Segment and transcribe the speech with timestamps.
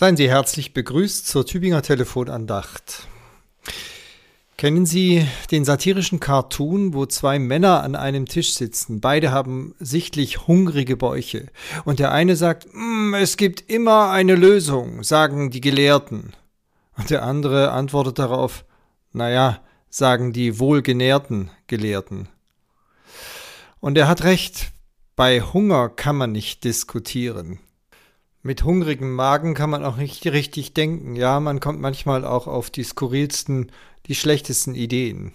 [0.00, 3.08] Seien Sie herzlich begrüßt zur Tübinger Telefonandacht.
[4.56, 9.00] Kennen Sie den satirischen Cartoon, wo zwei Männer an einem Tisch sitzen?
[9.00, 11.48] Beide haben sichtlich hungrige Bäuche.
[11.84, 16.32] Und der eine sagt, mm, es gibt immer eine Lösung, sagen die Gelehrten.
[16.96, 18.64] Und der andere antwortet darauf,
[19.12, 19.60] naja,
[19.90, 22.28] sagen die wohlgenährten Gelehrten.
[23.80, 24.70] Und er hat recht,
[25.16, 27.58] bei Hunger kann man nicht diskutieren.
[28.42, 31.16] Mit hungrigem Magen kann man auch nicht richtig denken.
[31.16, 33.72] Ja, man kommt manchmal auch auf die skurrilsten,
[34.06, 35.34] die schlechtesten Ideen.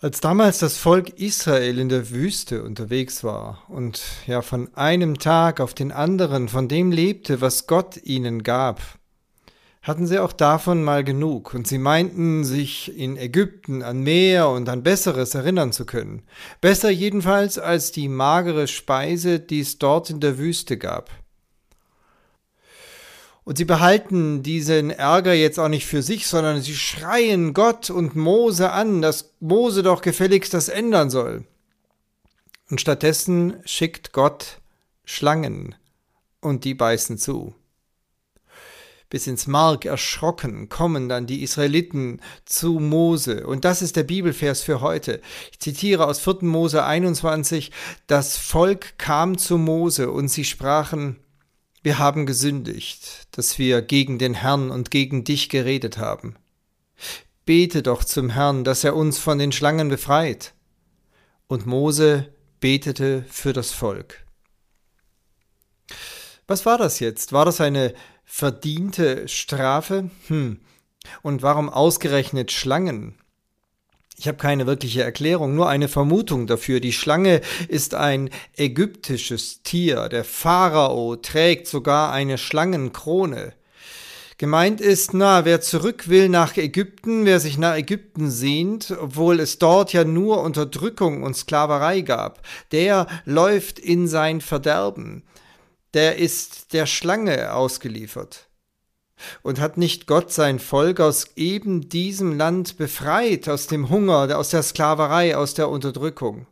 [0.00, 5.60] Als damals das Volk Israel in der Wüste unterwegs war und ja von einem Tag
[5.60, 8.80] auf den anderen von dem lebte, was Gott ihnen gab,
[9.82, 14.68] hatten sie auch davon mal genug, und sie meinten, sich in Ägypten an mehr und
[14.68, 16.22] an Besseres erinnern zu können.
[16.60, 21.10] Besser jedenfalls als die magere Speise, die es dort in der Wüste gab.
[23.44, 28.14] Und sie behalten diesen Ärger jetzt auch nicht für sich, sondern sie schreien Gott und
[28.14, 31.44] Mose an, dass Mose doch gefälligst das ändern soll.
[32.70, 34.60] Und stattdessen schickt Gott
[35.04, 35.74] Schlangen
[36.40, 37.56] und die beißen zu
[39.12, 43.46] bis ins Mark erschrocken, kommen dann die Israeliten zu Mose.
[43.46, 45.20] Und das ist der Bibelvers für heute.
[45.50, 46.38] Ich zitiere aus 4.
[46.40, 47.70] Mose 21,
[48.06, 51.18] das Volk kam zu Mose und sie sprachen,
[51.82, 56.36] wir haben gesündigt, dass wir gegen den Herrn und gegen dich geredet haben.
[57.44, 60.54] Bete doch zum Herrn, dass er uns von den Schlangen befreit.
[61.48, 64.24] Und Mose betete für das Volk.
[66.46, 67.34] Was war das jetzt?
[67.34, 67.92] War das eine
[68.34, 70.08] verdiente Strafe?
[70.28, 70.58] Hm.
[71.20, 73.14] Und warum ausgerechnet Schlangen?
[74.16, 76.80] Ich habe keine wirkliche Erklärung, nur eine Vermutung dafür.
[76.80, 80.08] Die Schlange ist ein ägyptisches Tier.
[80.08, 83.52] Der Pharao trägt sogar eine Schlangenkrone.
[84.38, 89.58] Gemeint ist, na, wer zurück will nach Ägypten, wer sich nach Ägypten sehnt, obwohl es
[89.58, 92.40] dort ja nur Unterdrückung und Sklaverei gab,
[92.72, 95.22] der läuft in sein Verderben
[95.94, 98.48] der ist der Schlange ausgeliefert.
[99.42, 104.50] Und hat nicht Gott sein Volk aus eben diesem Land befreit, aus dem Hunger, aus
[104.50, 106.46] der Sklaverei, aus der Unterdrückung?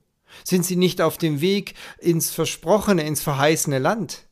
[0.44, 4.24] Sind sie nicht auf dem Weg ins versprochene, ins verheißene Land?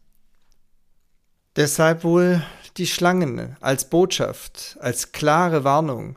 [1.56, 2.44] Deshalb wohl
[2.76, 6.16] die Schlangen als Botschaft, als klare Warnung.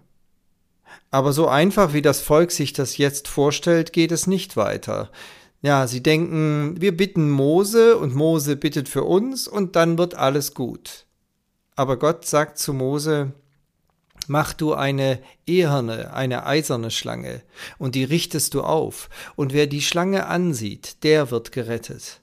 [1.10, 5.12] Aber so einfach wie das Volk sich das jetzt vorstellt, geht es nicht weiter.
[5.62, 10.56] Ja, sie denken, wir bitten Mose und Mose bittet für uns und dann wird alles
[10.56, 11.06] gut.
[11.76, 13.34] Aber Gott sagt zu Mose,
[14.28, 17.44] mach du eine eherne, eine eiserne Schlange
[17.78, 22.22] und die richtest du auf und wer die Schlange ansieht, der wird gerettet.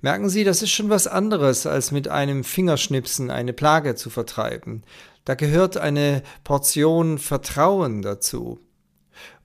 [0.00, 4.82] Merken Sie, das ist schon was anderes, als mit einem Fingerschnipsen eine Plage zu vertreiben.
[5.24, 8.60] Da gehört eine Portion Vertrauen dazu.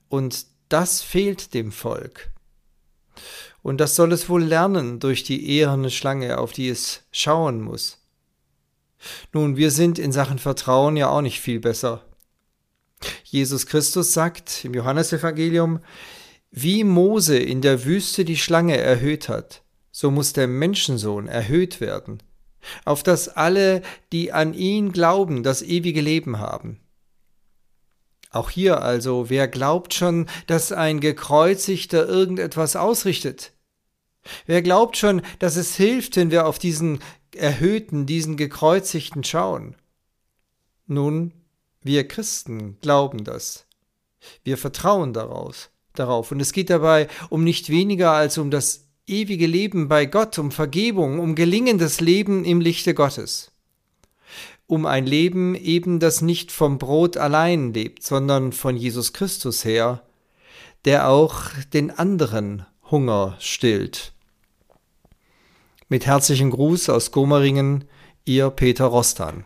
[0.08, 2.30] Und das fehlt dem Volk.
[3.62, 7.98] Und das soll es wohl lernen durch die eherne Schlange, auf die es schauen muss.
[9.32, 12.04] Nun, wir sind in Sachen Vertrauen ja auch nicht viel besser.
[13.24, 15.80] Jesus Christus sagt im Johannesevangelium,
[16.50, 22.22] wie Mose in der Wüste die Schlange erhöht hat, so muss der Menschensohn erhöht werden,
[22.84, 23.82] auf dass alle,
[24.12, 26.80] die an ihn glauben, das ewige Leben haben.
[28.30, 33.52] Auch hier also, wer glaubt schon, dass ein Gekreuzigter irgendetwas ausrichtet?
[34.46, 37.00] Wer glaubt schon, dass es hilft, wenn wir auf diesen
[37.34, 39.74] Erhöhten, diesen Gekreuzigten schauen?
[40.86, 41.32] Nun,
[41.82, 43.66] wir Christen glauben das.
[44.44, 46.30] Wir vertrauen daraus, darauf.
[46.30, 50.52] Und es geht dabei um nicht weniger als um das ewige Leben bei Gott, um
[50.52, 53.49] Vergebung, um gelingendes Leben im Lichte Gottes
[54.70, 60.02] um ein Leben eben, das nicht vom Brot allein lebt, sondern von Jesus Christus her,
[60.84, 61.42] der auch
[61.72, 64.12] den anderen Hunger stillt.
[65.88, 67.84] Mit herzlichem Gruß aus Gomeringen,
[68.24, 69.44] Ihr Peter Rostan.